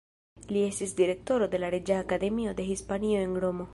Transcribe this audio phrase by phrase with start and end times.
[0.55, 3.69] Li estis Direktoro de la Reĝa Akademio de Hispanio en Romo.